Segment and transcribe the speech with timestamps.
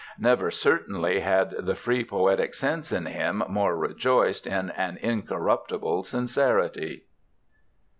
[0.17, 7.03] Never certainly had the free poetic sense in him more rejoiced in an incorruptible sincerity.